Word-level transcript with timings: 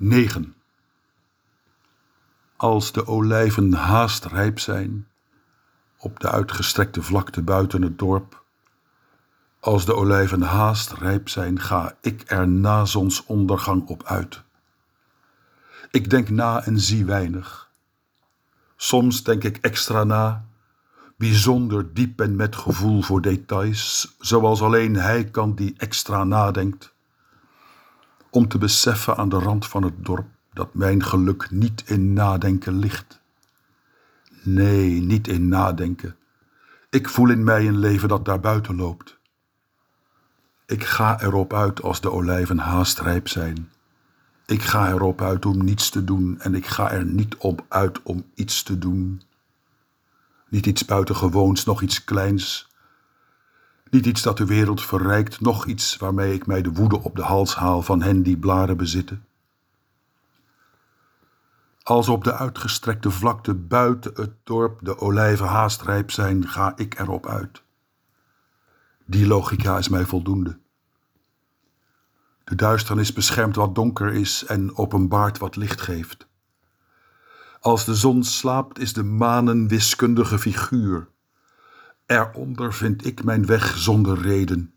9. 0.00 0.54
Als 2.56 2.92
de 2.92 3.06
olijven 3.06 3.72
haast 3.72 4.24
rijp 4.24 4.58
zijn, 4.58 5.06
op 5.98 6.20
de 6.20 6.30
uitgestrekte 6.30 7.02
vlakte 7.02 7.42
buiten 7.42 7.82
het 7.82 7.98
dorp, 7.98 8.44
als 9.60 9.84
de 9.84 9.94
olijven 9.94 10.42
haast 10.42 10.92
rijp 10.92 11.28
zijn, 11.28 11.60
ga 11.60 11.96
ik 12.00 12.22
er 12.26 12.48
na 12.48 12.84
zonsondergang 12.84 13.86
op 13.86 14.04
uit. 14.04 14.42
Ik 15.90 16.10
denk 16.10 16.28
na 16.28 16.64
en 16.64 16.80
zie 16.80 17.04
weinig. 17.04 17.70
Soms 18.76 19.22
denk 19.22 19.44
ik 19.44 19.56
extra 19.56 20.04
na, 20.04 20.44
bijzonder 21.16 21.94
diep 21.94 22.20
en 22.20 22.36
met 22.36 22.56
gevoel 22.56 23.02
voor 23.02 23.20
details, 23.20 24.14
zoals 24.18 24.62
alleen 24.62 24.94
hij 24.94 25.24
kan 25.24 25.54
die 25.54 25.74
extra 25.76 26.24
nadenkt 26.24 26.96
om 28.30 28.48
te 28.48 28.58
beseffen 28.58 29.16
aan 29.16 29.28
de 29.28 29.38
rand 29.38 29.66
van 29.66 29.82
het 29.82 30.04
dorp 30.04 30.26
dat 30.52 30.74
mijn 30.74 31.04
geluk 31.04 31.50
niet 31.50 31.82
in 31.86 32.12
nadenken 32.12 32.78
ligt. 32.78 33.20
Nee, 34.42 35.00
niet 35.00 35.28
in 35.28 35.48
nadenken. 35.48 36.16
Ik 36.90 37.08
voel 37.08 37.30
in 37.30 37.44
mij 37.44 37.66
een 37.66 37.78
leven 37.78 38.08
dat 38.08 38.24
daar 38.24 38.40
buiten 38.40 38.76
loopt. 38.76 39.18
Ik 40.66 40.84
ga 40.84 41.20
erop 41.20 41.54
uit 41.54 41.82
als 41.82 42.00
de 42.00 42.12
olijven 42.12 42.58
haast 42.58 42.98
rijp 42.98 43.28
zijn. 43.28 43.70
Ik 44.46 44.62
ga 44.62 44.88
erop 44.88 45.22
uit 45.22 45.46
om 45.46 45.64
niets 45.64 45.90
te 45.90 46.04
doen 46.04 46.40
en 46.40 46.54
ik 46.54 46.66
ga 46.66 46.90
er 46.90 47.04
niet 47.04 47.36
op 47.36 47.64
uit 47.68 48.02
om 48.02 48.24
iets 48.34 48.62
te 48.62 48.78
doen. 48.78 49.22
Niet 50.48 50.66
iets 50.66 50.84
buitengewoons, 50.84 51.64
nog 51.64 51.82
iets 51.82 52.04
kleins, 52.04 52.67
niet 53.90 54.06
iets 54.06 54.22
dat 54.22 54.36
de 54.36 54.44
wereld 54.44 54.82
verrijkt, 54.82 55.40
nog 55.40 55.66
iets 55.66 55.96
waarmee 55.96 56.34
ik 56.34 56.46
mij 56.46 56.62
de 56.62 56.72
woede 56.72 57.02
op 57.02 57.16
de 57.16 57.22
hals 57.22 57.54
haal 57.54 57.82
van 57.82 58.02
hen 58.02 58.22
die 58.22 58.38
blaren 58.38 58.76
bezitten. 58.76 59.24
Als 61.82 62.08
op 62.08 62.24
de 62.24 62.34
uitgestrekte 62.34 63.10
vlakte 63.10 63.54
buiten 63.54 64.12
het 64.14 64.32
dorp 64.44 64.78
de 64.82 64.98
olijven 64.98 65.46
haast 65.46 65.82
rijp 65.82 66.10
zijn, 66.10 66.48
ga 66.48 66.72
ik 66.76 66.98
erop 66.98 67.26
uit. 67.26 67.62
Die 69.06 69.26
logica 69.26 69.78
is 69.78 69.88
mij 69.88 70.04
voldoende. 70.04 70.58
De 72.44 72.54
duisternis 72.54 73.12
beschermt 73.12 73.56
wat 73.56 73.74
donker 73.74 74.12
is 74.12 74.44
en 74.44 74.76
openbaart 74.76 75.38
wat 75.38 75.56
licht 75.56 75.80
geeft. 75.80 76.28
Als 77.60 77.84
de 77.84 77.94
zon 77.94 78.24
slaapt, 78.24 78.78
is 78.78 78.92
de 78.92 79.02
maan 79.02 79.46
een 79.46 79.68
wiskundige 79.68 80.38
figuur 80.38 81.08
Eronder 82.08 82.74
vind 82.74 83.06
ik 83.06 83.24
mijn 83.24 83.46
weg 83.46 83.76
zonder 83.76 84.20
reden, 84.20 84.74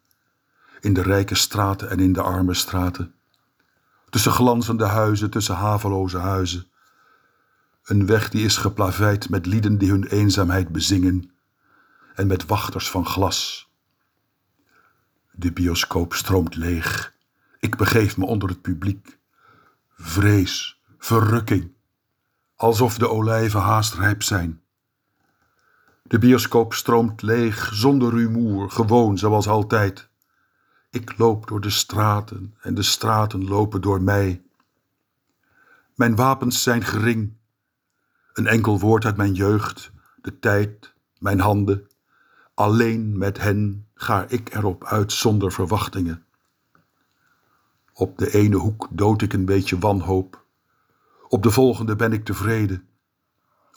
in 0.80 0.94
de 0.94 1.02
rijke 1.02 1.36
straten 1.36 1.90
en 1.90 2.00
in 2.00 2.14
de 2.14 2.22
arme 2.22 2.54
straten, 2.54 3.14
tussen 4.10 4.32
glanzende 4.32 4.86
huizen, 4.86 5.30
tussen 5.30 5.56
haveloze 5.56 6.18
huizen. 6.18 6.72
Een 7.84 8.06
weg 8.06 8.30
die 8.30 8.46
is 8.46 8.58
geplaveid 8.58 9.30
met 9.30 9.46
lieden 9.46 9.78
die 9.78 9.90
hun 9.90 10.04
eenzaamheid 10.04 10.70
bezingen 10.70 11.32
en 12.16 12.28
met 12.28 12.46
wachters 12.46 12.90
van 12.90 13.06
glas. 13.06 13.70
De 15.32 15.52
bioscoop 15.52 16.14
stroomt 16.14 16.56
leeg. 16.56 17.14
Ik 17.59 17.78
begeef 17.78 18.18
me 18.18 18.26
onder 18.26 18.50
het 18.50 18.62
publiek. 18.62 19.20
Vrees, 19.98 20.82
verrukking, 20.98 21.72
alsof 22.56 22.98
de 22.98 23.09
olijven 23.09 23.62
haast 23.62 23.94
rijp 23.94 24.24
zijn. 24.24 24.62
De 26.12 26.20
bioscoop 26.20 26.73
stroomt 26.73 27.22
leeg, 27.22 27.70
zonder 27.73 28.09
rumoer, 28.09 28.72
gewoon 28.72 29.17
zoals 29.17 29.48
altijd. 29.48 30.09
Ik 30.90 31.18
loop 31.18 31.48
door 31.48 31.62
de 31.62 31.70
straten 31.70 32.56
en 32.62 32.73
de 32.73 32.84
straten 32.84 33.48
lopen 33.48 33.81
door 33.81 34.02
mij. 34.02 34.42
Mijn 35.95 36.16
wapens 36.16 36.64
zijn 36.64 36.84
gering. 36.84 37.34
Een 38.34 38.48
enkel 38.48 38.80
woord 38.80 39.06
uit 39.06 39.18
mijn 39.18 39.34
jeugd, 39.34 39.92
de 40.22 40.40
tijd, 40.40 40.94
mijn 41.20 41.40
handen. 41.40 41.88
Alleen 42.53 43.18
met 43.18 43.38
hen 43.38 43.88
ga 43.94 44.25
ik 44.28 44.56
erop 44.56 44.85
uit 44.85 45.12
zonder 45.12 45.52
verwachtingen. 45.52 46.25
Op 47.94 48.18
de 48.18 48.34
ene 48.34 48.56
hoek 48.56 48.88
dood 48.91 49.22
ik 49.22 49.34
een 49.34 49.46
beetje 49.46 49.80
wanhoop. 49.80 50.44
Op 51.28 51.44
de 51.44 51.52
volgende 51.52 51.96
ben 51.96 52.14
ik 52.14 52.25
tevreden. 52.25 52.90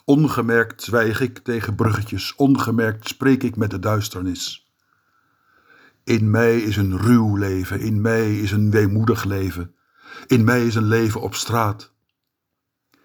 Ongemerkt 0.05 0.83
zwijg 0.83 1.21
ik 1.21 1.37
tegen 1.37 1.75
bruggetjes, 1.75 2.35
ongemerkt 2.35 3.07
spreek 3.07 3.43
ik 3.43 3.55
met 3.55 3.69
de 3.69 3.79
duisternis. 3.79 4.73
In 6.03 6.31
mij 6.31 6.61
is 6.61 6.77
een 6.77 6.97
ruw 6.97 7.35
leven, 7.35 7.79
in 7.79 8.01
mij 8.01 8.39
is 8.39 8.51
een 8.51 8.71
weemoedig 8.71 9.23
leven, 9.23 9.75
in 10.27 10.43
mij 10.43 10.65
is 10.65 10.75
een 10.75 10.87
leven 10.87 11.21
op 11.21 11.35
straat. 11.35 11.93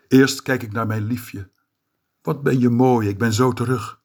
Eerst 0.08 0.42
kijk 0.42 0.62
ik 0.62 0.72
naar 0.72 0.86
mijn 0.86 1.04
liefje. 1.04 1.50
Wat 2.22 2.42
ben 2.42 2.60
je 2.60 2.68
mooi, 2.68 3.08
ik 3.08 3.18
ben 3.18 3.32
zo 3.32 3.52
terug. 3.52 4.00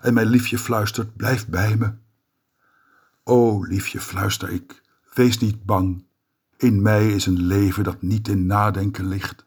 En 0.00 0.14
mijn 0.14 0.26
liefje 0.26 0.58
fluistert, 0.58 1.16
blijf 1.16 1.48
bij 1.48 1.76
me. 1.76 1.94
O, 3.24 3.62
liefje, 3.62 4.00
fluister 4.00 4.50
ik, 4.50 4.82
wees 5.14 5.38
niet 5.38 5.64
bang. 5.64 6.06
In 6.56 6.82
mij 6.82 7.12
is 7.12 7.26
een 7.26 7.42
leven 7.42 7.84
dat 7.84 8.02
niet 8.02 8.28
in 8.28 8.46
nadenken 8.46 9.08
ligt. 9.08 9.46